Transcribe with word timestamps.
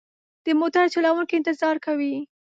د 0.45 0.47
موټر 0.59 0.85
چلوونکی 0.93 1.33
انتظار 1.37 1.75
کوي. 1.85 2.15